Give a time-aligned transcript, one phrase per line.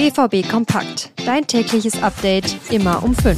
[0.00, 1.12] BVB Kompakt.
[1.26, 3.36] Dein tägliches Update immer um 5.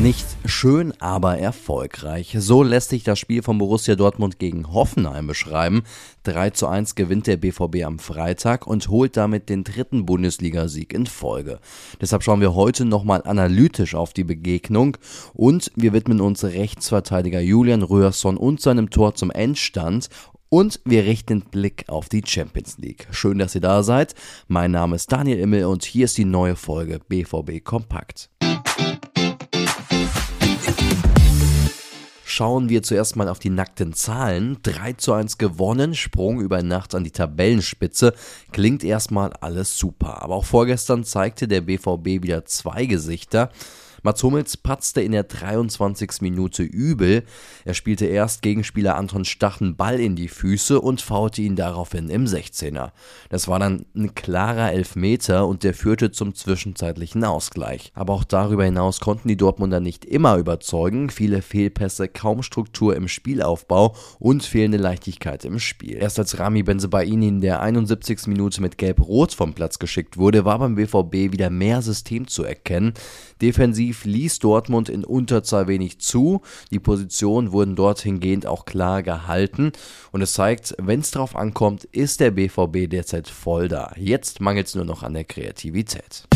[0.00, 2.36] Nicht schön, aber erfolgreich.
[2.38, 5.82] So lässt sich das Spiel von Borussia Dortmund gegen Hoffenheim beschreiben.
[6.22, 11.06] 3 zu 1 gewinnt der BVB am Freitag und holt damit den dritten Bundesligasieg in
[11.06, 11.58] Folge.
[12.00, 14.96] Deshalb schauen wir heute nochmal analytisch auf die Begegnung
[15.34, 20.08] und wir widmen uns Rechtsverteidiger Julian Röhrsson und seinem Tor zum Endstand
[20.48, 23.06] und wir richten den Blick auf die Champions League.
[23.10, 24.14] Schön, dass ihr da seid.
[24.46, 28.30] Mein Name ist Daniel Immel und hier ist die neue Folge BVB Kompakt.
[32.24, 34.58] Schauen wir zuerst mal auf die nackten Zahlen.
[34.62, 38.14] 3 zu 1 gewonnen, Sprung über Nacht an die Tabellenspitze.
[38.52, 40.22] Klingt erstmal alles super.
[40.22, 43.50] Aber auch vorgestern zeigte der BVB wieder zwei Gesichter.
[44.02, 46.20] Mats Hummels patzte in der 23.
[46.20, 47.24] Minute übel.
[47.64, 52.26] Er spielte erst Gegenspieler Anton Stachen Ball in die Füße und faulte ihn daraufhin im
[52.26, 52.90] 16er.
[53.28, 57.92] Das war dann ein klarer Elfmeter und der führte zum zwischenzeitlichen Ausgleich.
[57.94, 61.10] Aber auch darüber hinaus konnten die Dortmunder nicht immer überzeugen.
[61.10, 65.96] Viele Fehlpässe, kaum Struktur im Spielaufbau und fehlende Leichtigkeit im Spiel.
[65.96, 68.26] Erst als Rami Benzebaini in der 71.
[68.26, 72.94] Minute mit Gelb-Rot vom Platz geschickt wurde, war beim BVB wieder mehr System zu erkennen.
[73.40, 76.42] Defensiv ließ Dortmund in Unterzahl wenig zu.
[76.70, 79.72] Die Positionen wurden dort hingehend auch klar gehalten.
[80.12, 83.92] Und es zeigt, wenn es drauf ankommt, ist der BVB derzeit voll da.
[83.96, 86.28] Jetzt mangelt es nur noch an der Kreativität.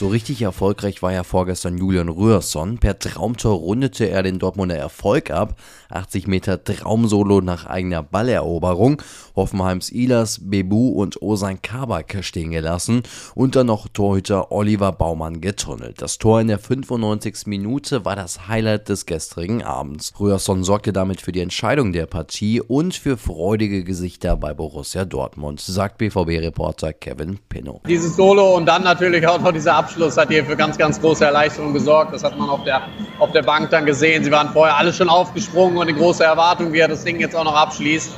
[0.00, 2.78] So richtig erfolgreich war ja vorgestern Julian Rührsson.
[2.78, 5.56] Per Traumtor rundete er den Dortmunder Erfolg ab.
[5.90, 9.02] 80 Meter Traumsolo nach eigener Balleroberung.
[9.36, 13.02] Hoffenheims Ilas, Bebu und Osan Kabak stehen gelassen
[13.34, 16.00] und dann noch Torhüter Oliver Baumann getunnelt.
[16.00, 17.42] Das Tor in der 95.
[17.44, 20.14] Minute war das Highlight des gestrigen Abends.
[20.18, 25.60] Rührsson sorgte damit für die Entscheidung der Partie und für freudige Gesichter bei Borussia Dortmund,
[25.60, 27.82] sagt BVB-Reporter Kevin Pinnow.
[27.86, 31.24] Dieses Solo und dann natürlich auch noch dieser Abschluss hat hier für ganz, ganz große
[31.24, 32.14] Erleichterung gesorgt.
[32.14, 32.82] Das hat man auf der,
[33.18, 34.24] auf der Bank dann gesehen.
[34.24, 37.34] Sie waren vorher alle schon aufgesprungen und eine große Erwartung, wie er das Ding jetzt
[37.34, 38.12] auch noch abschließt.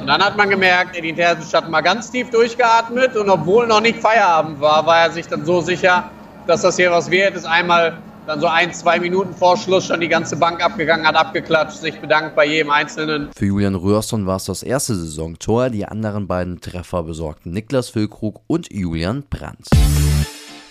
[0.00, 3.80] Und dann hat man gemerkt, Edin Terzic hat mal ganz tief durchgeatmet und obwohl noch
[3.80, 6.10] nicht Feierabend war, war er sich dann so sicher,
[6.46, 7.34] dass das hier was wird.
[7.34, 11.16] Ist einmal dann so ein, zwei Minuten vor Schluss schon die ganze Bank abgegangen, hat
[11.16, 13.30] abgeklatscht, sich bedankt bei jedem Einzelnen.
[13.36, 15.70] Für Julian Röhrsson war es das erste Saisontor.
[15.70, 19.68] Die anderen beiden Treffer besorgten Niklas Füllkrug und Julian Brandt.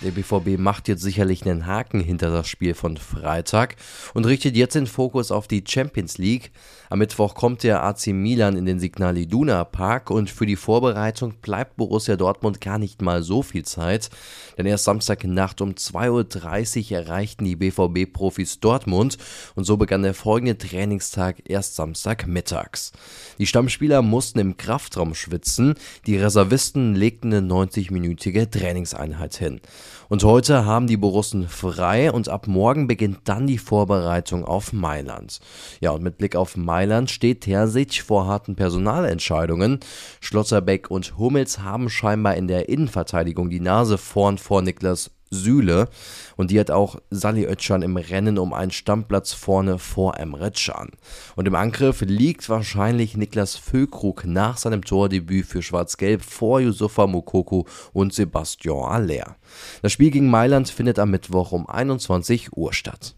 [0.02, 3.76] Der BVB macht jetzt sicherlich einen Haken hinter das Spiel von Freitag
[4.12, 6.50] und richtet jetzt den Fokus auf die Champions League.
[6.90, 11.32] Am Mittwoch kommt der AC Milan in den Signal Iduna Park und für die Vorbereitung
[11.40, 14.10] bleibt Borussia Dortmund gar nicht mal so viel Zeit,
[14.58, 19.16] denn erst Samstagnacht um 2.30 Uhr erreichten die BVB-Profis Dortmund
[19.54, 22.92] und so begann der folgende Trainingstag erst Samstagmittags.
[23.38, 25.74] Die Stammspieler mussten im Kraftraum schwitzen,
[26.06, 29.60] die Reservisten legten eine 90-minütige Trainingseinheit hin.
[30.08, 35.40] Und heute haben die Borussen frei und ab morgen beginnt dann die Vorbereitung auf Mailand.
[35.80, 39.80] Ja, und mit Blick auf Mailand steht Terzic vor harten Personalentscheidungen.
[40.20, 45.88] Schlotterbeck und Hummels haben scheinbar in der Innenverteidigung die Nase vorn vor Niklas Süle
[46.36, 50.90] und die hat auch Sally Özcan im Rennen um einen Stammplatz vorne vor Emre Can.
[51.34, 57.66] Und im Angriff liegt wahrscheinlich Niklas Füllkrug nach seinem Tordebüt für Schwarz-Gelb vor Yusufa Mukoko
[57.92, 59.36] und Sebastian Aller.
[59.82, 63.16] Das Spiel gegen Mailand findet am Mittwoch um 21 Uhr statt.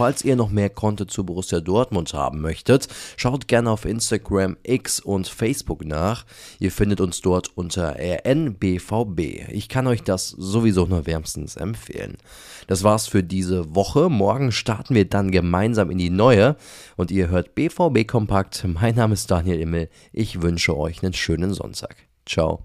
[0.00, 2.88] Falls ihr noch mehr Content zu Borussia Dortmund haben möchtet,
[3.18, 6.24] schaut gerne auf Instagram, X und Facebook nach.
[6.58, 9.48] Ihr findet uns dort unter rnbvb.
[9.50, 12.16] Ich kann euch das sowieso nur wärmstens empfehlen.
[12.66, 14.08] Das war's für diese Woche.
[14.08, 16.56] Morgen starten wir dann gemeinsam in die neue
[16.96, 18.64] und ihr hört BVB Kompakt.
[18.66, 19.90] Mein Name ist Daniel Immel.
[20.14, 21.96] Ich wünsche euch einen schönen Sonntag.
[22.24, 22.64] Ciao.